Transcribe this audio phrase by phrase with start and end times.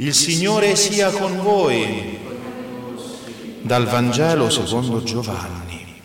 [0.00, 2.20] Il Signore sia con voi.
[3.62, 6.00] Dal Vangelo secondo Giovanni.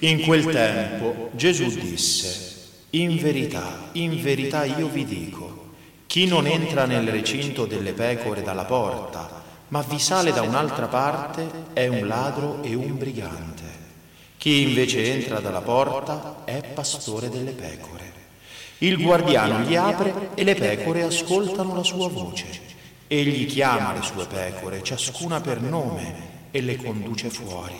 [0.00, 2.54] In quel tempo Gesù disse,
[2.90, 5.74] in verità, in verità io vi dico,
[6.08, 11.48] chi non entra nel recinto delle pecore dalla porta, ma vi sale da un'altra parte,
[11.74, 13.62] è un ladro e un brigante.
[14.36, 18.15] Chi invece entra dalla porta è pastore delle pecore.
[18.78, 22.44] Il guardiano gli apre e le pecore ascoltano la sua voce.
[23.06, 27.74] Egli chiama le sue pecore, ciascuna per nome, e le conduce fuori.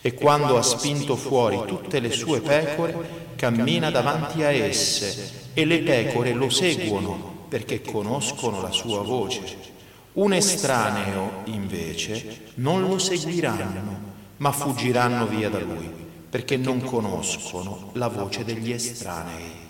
[0.00, 5.80] E quando ha spinto fuori tutte le sue pecore, cammina davanti a esse e le
[5.80, 9.74] pecore lo seguono perché conoscono la sua voce.
[10.12, 15.90] Un estraneo, invece, non lo seguiranno, ma fuggiranno via da lui,
[16.30, 19.65] perché non conoscono la voce degli estranei.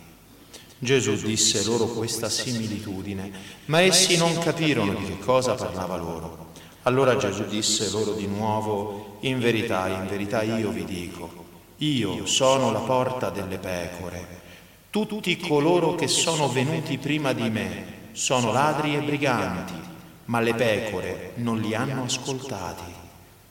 [0.86, 3.32] Gesù disse loro questa similitudine,
[3.64, 6.52] ma essi non capirono di che cosa parlava loro.
[6.82, 11.44] Allora Gesù disse loro di nuovo, in verità, in verità io vi dico,
[11.78, 14.44] io sono la porta delle pecore.
[14.90, 19.74] Tutti coloro che sono venuti prima di me sono ladri e briganti,
[20.26, 22.84] ma le pecore non li hanno ascoltati.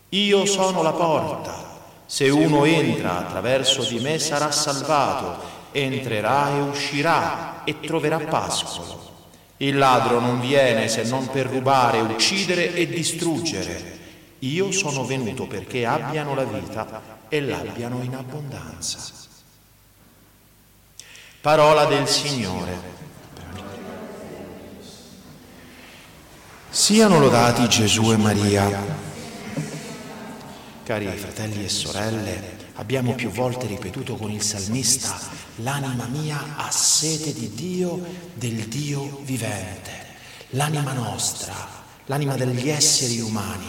[0.10, 1.74] Io sono la porta.
[2.06, 9.04] Se uno entra attraverso di me sarà salvato entrerà e uscirà e troverà pascolo.
[9.58, 14.00] Il ladro non viene se non per rubare, uccidere e distruggere.
[14.40, 19.00] Io sono venuto perché abbiano la vita e l'abbiano in abbondanza.
[21.42, 22.94] Parola del Signore.
[26.70, 29.04] Siano lodati Gesù e Maria.
[30.84, 35.20] Cari fratelli e sorelle, abbiamo più volte ripetuto con il salmista,
[35.58, 40.04] l'anima mia ha sete di Dio, del Dio vivente.
[40.50, 41.54] L'anima nostra,
[42.06, 43.68] l'anima degli esseri umani,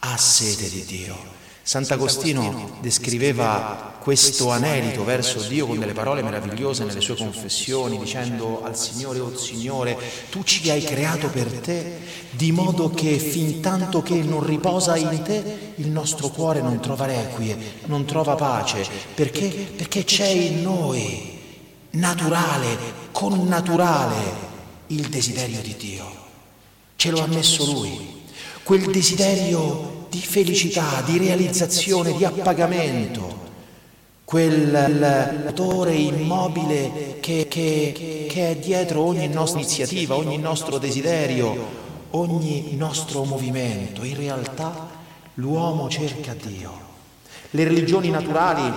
[0.00, 1.32] ha sete di Dio.
[1.66, 8.76] Sant'Agostino descriveva questo anelito verso Dio con delle parole meravigliose nelle sue confessioni, dicendo al
[8.76, 9.96] Signore, oh Signore,
[10.28, 12.00] tu ci hai creato per te,
[12.32, 17.06] di modo che fin tanto che non riposa in te, il nostro cuore non trova
[17.06, 19.48] requie, non trova pace, perché?
[19.48, 21.40] Perché c'è in noi,
[21.92, 22.76] naturale,
[23.10, 24.52] connaturale,
[24.88, 26.12] il desiderio di Dio.
[26.96, 28.22] Ce lo ha messo Lui,
[28.62, 33.42] quel desiderio di felicità, di realizzazione, di appagamento,
[34.24, 42.76] quel motore immobile che, che, che è dietro ogni nostra iniziativa, ogni nostro desiderio, ogni
[42.76, 44.04] nostro movimento.
[44.04, 44.88] In realtà
[45.34, 46.82] l'uomo cerca Dio.
[47.50, 48.72] Le religioni naturali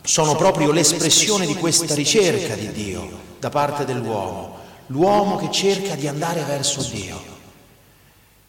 [0.00, 6.08] sono proprio l'espressione di questa ricerca di Dio da parte dell'uomo, l'uomo che cerca di
[6.08, 7.32] andare verso Dio.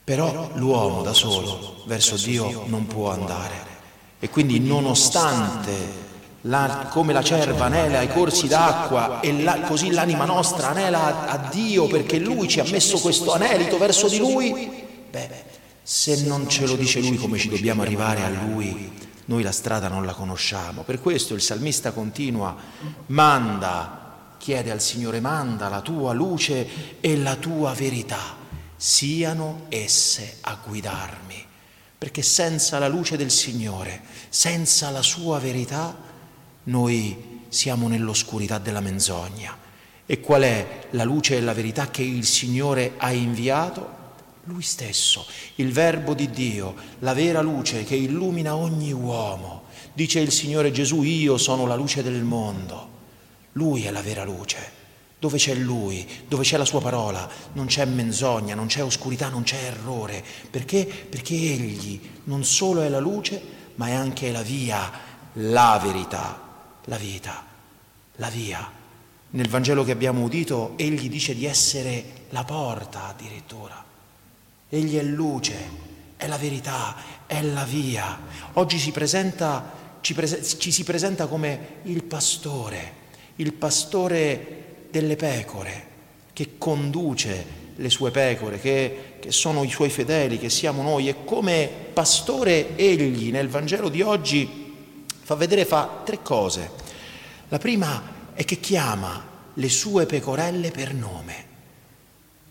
[0.05, 3.73] Però l'uomo da solo verso Dio non può andare.
[4.19, 6.03] E quindi nonostante
[6.41, 11.49] la, come la cerva anela ai corsi d'acqua e la, così l'anima nostra anela a,
[11.49, 14.69] Dio perché Lui ci ha messo questo anelito verso di Lui,
[15.09, 15.43] beh,
[15.81, 18.91] se non ce lo dice Lui come ci dobbiamo arrivare a Lui,
[19.25, 20.83] noi la strada non la conosciamo.
[20.83, 22.55] Per questo il salmista continua,
[23.07, 28.43] manda, chiede al Signore, manda la tua luce e la tua verità
[28.75, 31.45] siano esse a guidarmi,
[31.97, 35.95] perché senza la luce del Signore, senza la sua verità,
[36.63, 39.57] noi siamo nell'oscurità della menzogna.
[40.05, 44.03] E qual è la luce e la verità che il Signore ha inviato?
[44.43, 45.25] Lui stesso,
[45.55, 49.63] il Verbo di Dio, la vera luce che illumina ogni uomo.
[49.93, 52.89] Dice il Signore Gesù, io sono la luce del mondo.
[53.53, 54.83] Lui è la vera luce.
[55.17, 59.43] Dove c'è Lui, dove c'è la Sua parola, non c'è menzogna, non c'è oscurità, non
[59.43, 60.23] c'è errore.
[60.49, 60.85] Perché?
[60.85, 63.41] Perché Egli non solo è la luce,
[63.75, 64.91] ma è anche la via,
[65.33, 66.41] la verità,
[66.85, 67.43] la vita,
[68.17, 68.71] la via.
[69.31, 73.83] Nel Vangelo che abbiamo udito, Egli dice di essere la porta addirittura.
[74.69, 75.55] Egli è luce,
[76.17, 76.95] è la verità,
[77.25, 78.17] è la via.
[78.53, 82.93] Oggi si presenta, ci, prese, ci si presenta come il pastore,
[83.37, 84.64] il pastore
[84.99, 85.87] delle pecore,
[86.31, 91.09] che conduce le sue pecore, che, che, sono i suoi fedeli, che siamo noi.
[91.09, 94.73] E come pastore egli nel Vangelo di oggi
[95.21, 96.71] fa vedere, fa tre cose.
[97.49, 101.45] La prima è che chiama le sue pecorelle per nome,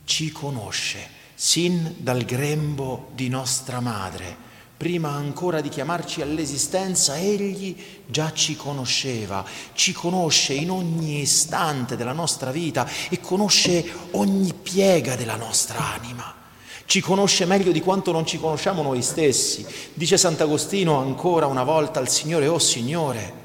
[0.04, 7.76] ci conosce sin dal grembo di nostra madre, prima ancora di chiamarci all'esistenza, Egli
[8.06, 15.16] già ci conosceva, ci conosce in ogni istante della nostra vita e conosce ogni piega
[15.16, 16.42] della nostra anima.
[16.86, 19.64] Ci conosce meglio di quanto non ci conosciamo noi stessi.
[19.94, 23.42] Dice Sant'Agostino ancora una volta al Signore, oh Signore,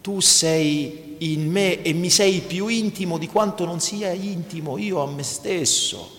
[0.00, 5.02] tu sei in me e mi sei più intimo di quanto non sia intimo io
[5.02, 6.18] a me stesso.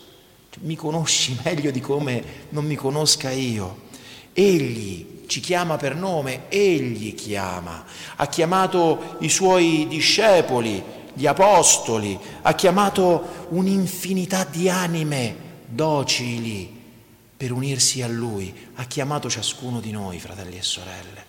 [0.59, 3.89] Mi conosci meglio di come non mi conosca io.
[4.33, 7.85] Egli ci chiama per nome, egli chiama.
[8.17, 10.83] Ha chiamato i suoi discepoli,
[11.13, 15.35] gli apostoli, ha chiamato un'infinità di anime
[15.65, 16.79] docili
[17.37, 18.53] per unirsi a lui.
[18.75, 21.25] Ha chiamato ciascuno di noi, fratelli e sorelle.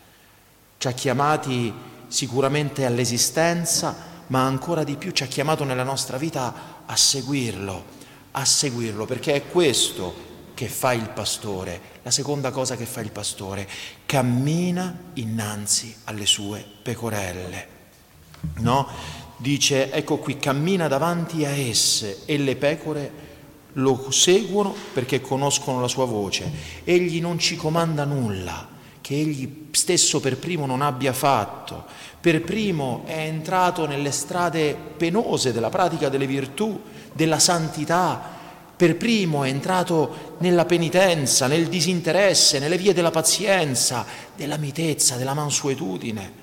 [0.78, 1.72] Ci ha chiamati
[2.08, 7.84] sicuramente all'esistenza, ma ancora di più ci ha chiamato nella nostra vita a seguirlo,
[8.32, 10.30] a seguirlo, perché è questo
[10.62, 13.68] che fa il pastore, la seconda cosa che fa il pastore,
[14.06, 17.66] cammina innanzi alle sue pecorelle.
[18.58, 18.86] No?
[19.38, 23.10] Dice, ecco qui, cammina davanti a esse e le pecore
[23.72, 26.48] lo seguono perché conoscono la sua voce.
[26.84, 28.68] Egli non ci comanda nulla
[29.00, 31.86] che egli stesso per primo non abbia fatto.
[32.20, 36.80] Per primo è entrato nelle strade penose della pratica delle virtù,
[37.12, 38.38] della santità,
[38.76, 44.04] per primo è entrato nella penitenza, nel disinteresse, nelle vie della pazienza,
[44.34, 46.40] della mitezza, della mansuetudine.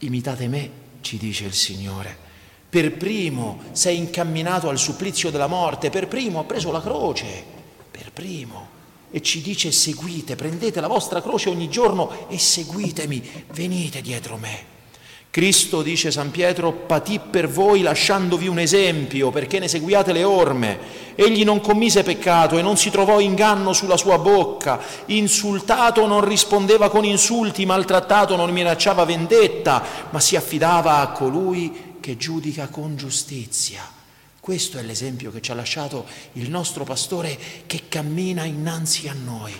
[0.00, 0.70] Imitate me,
[1.00, 2.26] ci dice il Signore.
[2.70, 7.44] Per primo sei incamminato al supplizio della morte, per primo ha preso la croce,
[7.90, 8.76] per primo.
[9.10, 14.76] E ci dice seguite, prendete la vostra croce ogni giorno e seguitemi, venite dietro me.
[15.30, 20.78] Cristo, dice San Pietro, patì per voi lasciandovi un esempio perché ne seguiate le orme.
[21.20, 24.78] Egli non commise peccato e non si trovò inganno sulla sua bocca.
[25.06, 32.16] Insultato non rispondeva con insulti, maltrattato non minacciava vendetta, ma si affidava a colui che
[32.16, 33.82] giudica con giustizia.
[34.38, 37.36] Questo è l'esempio che ci ha lasciato il nostro pastore
[37.66, 39.52] che cammina innanzi a noi,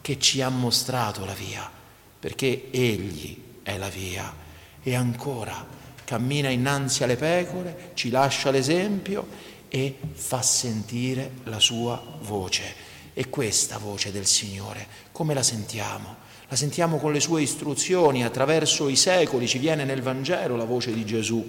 [0.00, 1.70] che ci ha mostrato la via,
[2.18, 4.34] perché Egli è la via
[4.82, 5.64] e ancora
[6.02, 9.26] cammina innanzi alle pecore, ci lascia l'esempio
[9.68, 12.86] e fa sentire la sua voce.
[13.14, 16.16] E questa voce del Signore, come la sentiamo?
[16.48, 20.92] La sentiamo con le sue istruzioni, attraverso i secoli, ci viene nel Vangelo la voce
[20.92, 21.44] di Gesù,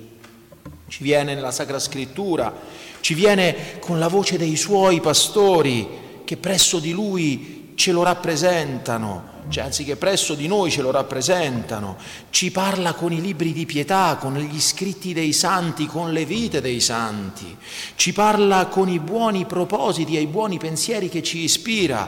[0.87, 2.53] ci viene nella Sacra Scrittura,
[2.99, 5.87] ci viene con la voce dei suoi pastori
[6.25, 11.97] che presso di lui ce lo rappresentano cioè anziché presso di noi ce lo rappresentano,
[12.29, 16.61] ci parla con i libri di pietà, con gli scritti dei santi, con le vite
[16.61, 17.57] dei santi,
[17.95, 22.07] ci parla con i buoni propositi e i buoni pensieri che ci ispira,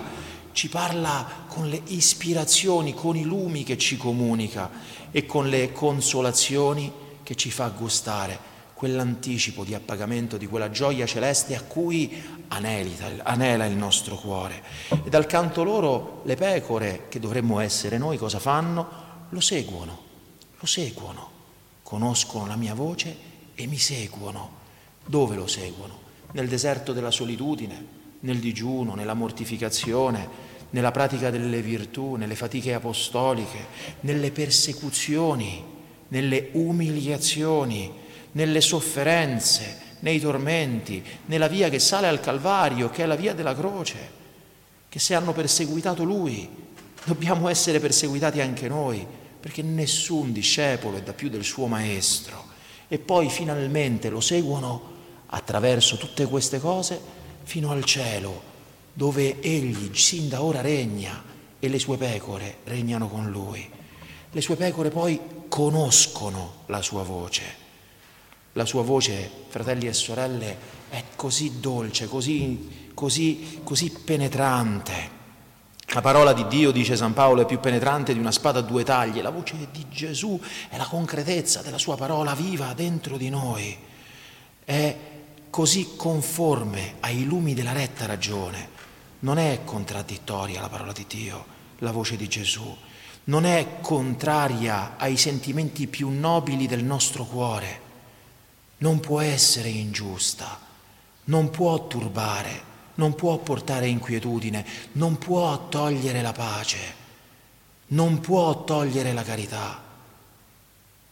[0.51, 4.69] ci parla con le ispirazioni, con i lumi che ci comunica
[5.09, 6.91] e con le consolazioni
[7.23, 8.50] che ci fa gustare
[8.81, 14.63] quell'anticipo di appagamento di quella gioia celeste a cui anelita, anela il nostro cuore.
[15.03, 18.87] E dal canto loro le pecore, che dovremmo essere noi, cosa fanno?
[19.29, 19.99] Lo seguono,
[20.57, 21.29] lo seguono,
[21.83, 23.15] conoscono la mia voce
[23.53, 24.49] e mi seguono.
[25.05, 25.99] Dove lo seguono?
[26.31, 27.85] Nel deserto della solitudine,
[28.21, 30.27] nel digiuno, nella mortificazione,
[30.71, 33.63] nella pratica delle virtù, nelle fatiche apostoliche,
[33.99, 35.63] nelle persecuzioni,
[36.07, 43.15] nelle umiliazioni, nelle sofferenze, nei tormenti, nella via che sale al Calvario, che è la
[43.15, 44.19] via della croce,
[44.89, 46.49] che se hanno perseguitato Lui,
[47.03, 49.05] dobbiamo essere perseguitati anche noi,
[49.39, 52.49] perché nessun discepolo è da più del suo Maestro.
[52.87, 54.89] E poi finalmente lo seguono
[55.27, 56.99] attraverso tutte queste cose
[57.43, 58.49] fino al cielo,
[58.93, 61.23] dove Egli sin da ora regna
[61.57, 63.67] e le sue pecore regnano con Lui.
[64.31, 67.61] Le sue pecore poi conoscono la sua voce
[68.53, 70.57] la sua voce, fratelli e sorelle,
[70.89, 75.19] è così dolce, così, così, così penetrante.
[75.93, 78.83] La parola di Dio, dice San Paolo, è più penetrante di una spada a due
[78.83, 79.21] taglie.
[79.21, 80.39] La voce di Gesù
[80.69, 83.77] è la concretezza della sua parola viva dentro di noi.
[84.63, 84.97] È
[85.49, 88.79] così conforme ai lumi della retta ragione.
[89.19, 91.45] Non è contraddittoria la parola di Dio,
[91.79, 92.75] la voce di Gesù.
[93.25, 97.89] Non è contraria ai sentimenti più nobili del nostro cuore
[98.81, 100.59] non può essere ingiusta,
[101.25, 106.77] non può turbare, non può portare inquietudine, non può togliere la pace,
[107.87, 109.81] non può togliere la carità.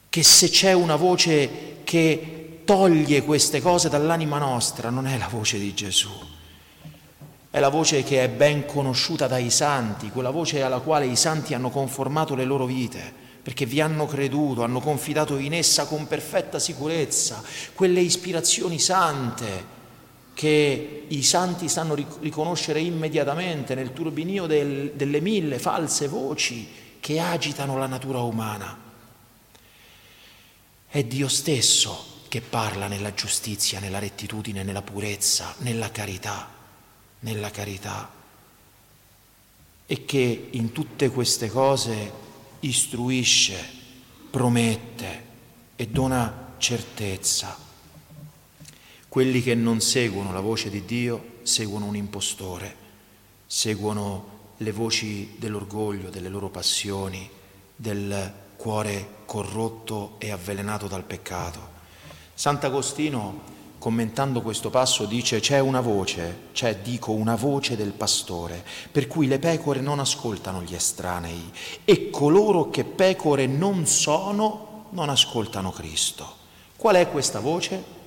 [0.10, 5.60] Che se c'è una voce che toglie queste cose dall'anima nostra, non è la voce
[5.60, 6.10] di Gesù.
[7.52, 11.54] È la voce che è ben conosciuta dai santi, quella voce alla quale i santi
[11.54, 16.60] hanno conformato le loro vite, perché vi hanno creduto, hanno confidato in essa con perfetta
[16.60, 17.42] sicurezza,
[17.74, 19.66] quelle ispirazioni sante
[20.36, 26.68] che i santi sanno riconoscere immediatamente nel turbinio del, delle mille false voci
[27.00, 28.78] che agitano la natura umana.
[30.88, 36.50] È Dio stesso che parla nella giustizia, nella rettitudine, nella purezza, nella carità
[37.22, 38.12] nella carità
[39.88, 42.28] e che in tutte queste cose
[42.62, 43.58] istruisce,
[44.30, 45.26] promette
[45.76, 47.58] e dona certezza.
[49.08, 52.76] Quelli che non seguono la voce di Dio seguono un impostore,
[53.46, 57.28] seguono le voci dell'orgoglio, delle loro passioni,
[57.76, 61.78] del cuore corrotto e avvelenato dal peccato.
[62.34, 69.08] Sant'Agostino commentando questo passo dice c'è una voce, c'è dico una voce del pastore, per
[69.08, 71.52] cui le pecore non ascoltano gli estranei
[71.86, 76.36] e coloro che pecore non sono non ascoltano Cristo.
[76.76, 77.98] Qual è questa voce?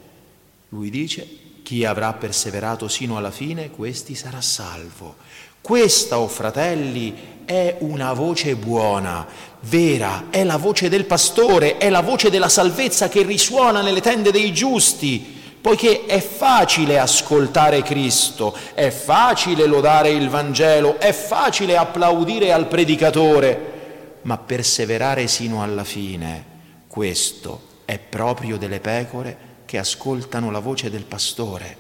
[0.68, 5.16] Lui dice chi avrà perseverato sino alla fine, questi sarà salvo.
[5.60, 7.14] Questa, o oh fratelli,
[7.44, 9.24] è una voce buona,
[9.60, 14.32] vera, è la voce del pastore, è la voce della salvezza che risuona nelle tende
[14.32, 15.31] dei giusti
[15.62, 24.18] poiché è facile ascoltare Cristo, è facile lodare il Vangelo, è facile applaudire al predicatore,
[24.22, 26.44] ma perseverare sino alla fine,
[26.88, 31.76] questo è proprio delle pecore che ascoltano la voce del pastore.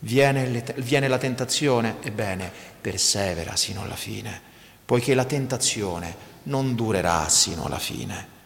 [0.00, 4.40] Viene, viene la tentazione, ebbene, persevera sino alla fine,
[4.84, 8.38] poiché la tentazione non durerà sino alla fine.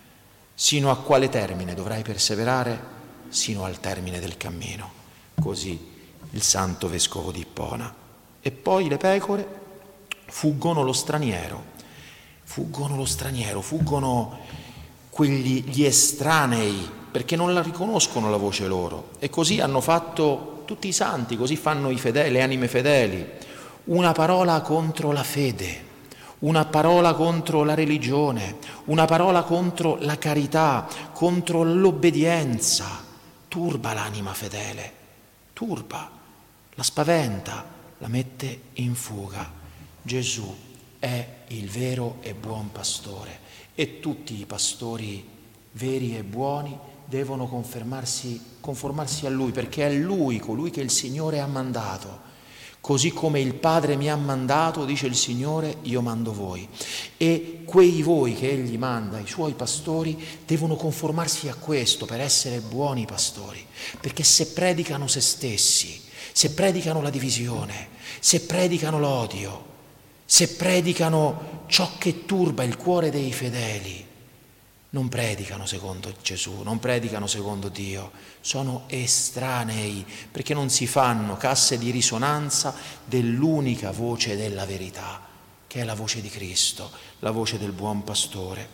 [0.54, 2.92] Sino a quale termine dovrai perseverare?
[3.34, 5.02] Sino al termine del cammino.
[5.40, 5.90] Così
[6.30, 7.92] il santo vescovo di Ippona.
[8.40, 9.46] E poi le pecore
[10.26, 11.62] fuggono lo straniero,
[12.44, 14.38] fuggono lo straniero, fuggono
[15.10, 19.10] quegli, gli estranei, perché non la riconoscono la voce loro.
[19.18, 23.26] E così hanno fatto tutti i santi, così fanno i fedeli, le anime fedeli.
[23.84, 25.84] Una parola contro la fede,
[26.40, 33.03] una parola contro la religione, una parola contro la carità, contro l'obbedienza
[33.54, 34.92] turba l'anima fedele,
[35.52, 36.10] turba,
[36.74, 37.64] la spaventa,
[37.98, 39.48] la mette in fuga.
[40.02, 40.52] Gesù
[40.98, 43.38] è il vero e buon pastore
[43.76, 45.24] e tutti i pastori
[45.70, 51.46] veri e buoni devono conformarsi a Lui perché è Lui colui che il Signore ha
[51.46, 52.23] mandato
[52.84, 56.68] Così come il Padre mi ha mandato, dice il Signore, io mando voi.
[57.16, 62.58] E quei voi che Egli manda, i suoi pastori, devono conformarsi a questo per essere
[62.58, 63.64] buoni pastori.
[63.98, 65.98] Perché se predicano se stessi,
[66.30, 67.88] se predicano la divisione,
[68.20, 69.64] se predicano l'odio,
[70.26, 74.06] se predicano ciò che turba il cuore dei fedeli,
[74.94, 81.78] non predicano secondo Gesù, non predicano secondo Dio, sono estranei perché non si fanno casse
[81.78, 82.72] di risonanza
[83.04, 85.20] dell'unica voce della verità,
[85.74, 86.88] che è la voce di Cristo,
[87.18, 88.68] la voce del buon pastore.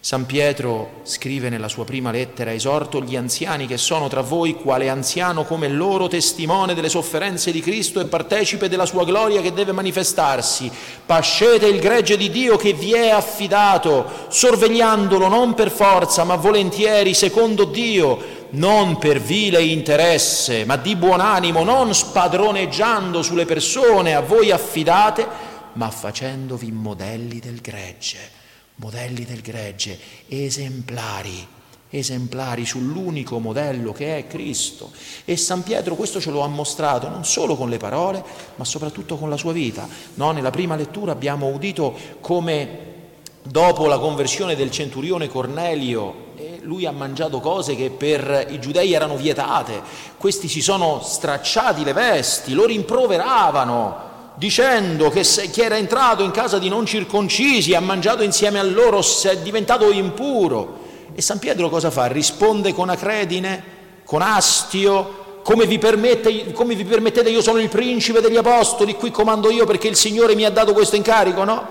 [0.00, 4.88] San Pietro scrive nella sua prima lettera, esorto gli anziani che sono tra voi, quale
[4.88, 9.72] anziano come loro testimone delle sofferenze di Cristo e partecipe della sua gloria che deve
[9.72, 10.72] manifestarsi.
[11.04, 17.12] Pascete il gregge di Dio che vi è affidato, sorvegliandolo non per forza, ma volentieri,
[17.12, 24.20] secondo Dio, non per vile interesse, ma di buon animo, non spadroneggiando sulle persone a
[24.20, 25.45] voi affidate,
[25.76, 28.44] ma facendovi modelli del gregge
[28.76, 31.46] modelli del gregge, esemplari,
[31.88, 34.90] esemplari sull'unico modello che è Cristo.
[35.24, 38.22] E San Pietro questo ce lo ha mostrato non solo con le parole,
[38.56, 39.88] ma soprattutto con la sua vita.
[40.14, 40.32] No?
[40.32, 42.94] Nella prima lettura abbiamo udito come
[43.42, 46.24] dopo la conversione del centurione Cornelio
[46.62, 49.80] lui ha mangiato cose che per i giudei erano vietate,
[50.16, 56.30] questi si sono stracciati le vesti, lo rimproveravano, dicendo che se, chi era entrato in
[56.30, 60.84] casa di non circoncisi ha mangiato insieme a loro è diventato impuro.
[61.14, 62.06] E San Pietro cosa fa?
[62.06, 63.74] Risponde con acredine,
[64.04, 69.10] con astio, come vi, permette, come vi permettete, io sono il principe degli apostoli, qui
[69.10, 71.66] comando io perché il Signore mi ha dato questo incarico, no?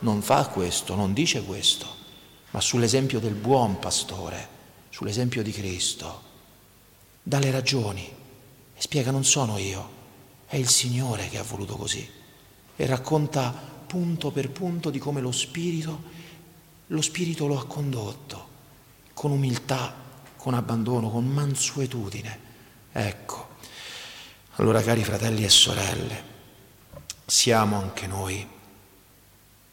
[0.00, 1.86] Non fa questo, non dice questo,
[2.50, 4.48] ma sull'esempio del buon pastore,
[4.88, 6.22] sull'esempio di Cristo,
[7.22, 8.02] dà le ragioni
[8.74, 9.98] e spiega non sono io,
[10.50, 12.10] è il Signore che ha voluto così
[12.74, 13.52] e racconta
[13.86, 16.02] punto per punto di come lo Spirito,
[16.88, 18.48] lo Spirito lo ha condotto
[19.14, 19.94] con umiltà,
[20.36, 22.40] con abbandono, con mansuetudine.
[22.90, 23.48] Ecco,
[24.56, 26.24] allora cari fratelli e sorelle,
[27.26, 28.44] siamo anche noi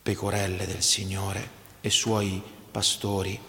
[0.03, 1.49] pecorelle del Signore
[1.81, 3.39] e suoi pastori.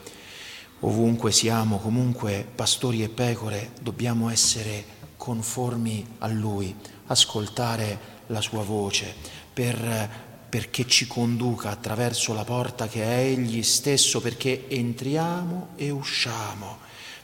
[0.80, 6.74] Ovunque siamo, comunque pastori e pecore, dobbiamo essere conformi a Lui,
[7.08, 9.14] ascoltare la sua voce
[9.52, 10.08] per,
[10.48, 16.78] perché ci conduca attraverso la porta che è Egli stesso, perché entriamo e usciamo,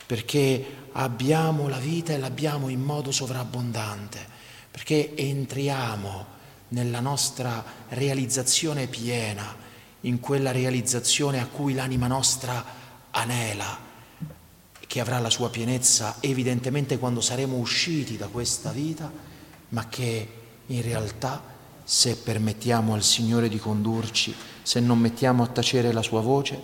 [0.04, 4.18] perché abbiamo la vita e l'abbiamo in modo sovrabbondante,
[4.70, 6.32] perché entriamo
[6.68, 9.62] nella nostra realizzazione piena,
[10.02, 12.62] in quella realizzazione a cui l'anima nostra
[13.10, 13.78] anela,
[14.86, 16.16] che avrà la sua pienezza.
[16.20, 19.10] Evidentemente quando saremo usciti da questa vita,
[19.70, 20.28] ma che
[20.66, 21.42] in realtà
[21.84, 26.58] se permettiamo al Signore di condurci, se non mettiamo a tacere la sua voce,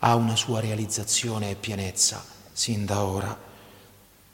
[0.00, 3.38] ha una sua realizzazione e pienezza sin da ora.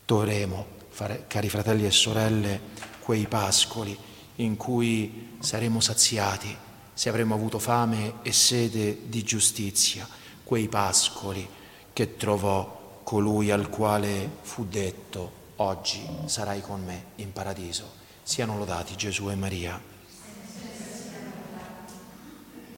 [0.05, 2.61] Dovremo fare, cari fratelli e sorelle,
[3.01, 3.97] quei pascoli
[4.37, 6.57] in cui saremo saziati
[6.93, 10.09] se avremo avuto fame e sede di giustizia,
[10.43, 11.49] quei pascoli
[11.93, 17.85] che trovò colui al quale fu detto oggi sarai con me in paradiso.
[18.23, 19.88] Siano lodati Gesù e Maria.